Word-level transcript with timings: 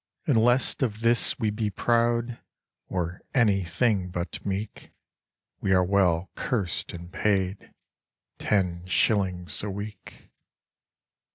"And 0.25 0.35
lest 0.43 0.81
of 0.81 1.01
this 1.01 1.37
we 1.37 1.51
be 1.51 1.69
proud 1.69 2.39
Or 2.87 3.21
anything 3.35 4.09
but 4.09 4.43
meek, 4.43 4.91
We 5.59 5.73
are 5.73 5.83
well 5.83 6.31
cursed 6.33 6.91
and 6.93 7.13
paid— 7.13 7.71
Ten 8.39 8.83
shillings 8.87 9.61
a 9.61 9.69
week!" 9.69 10.31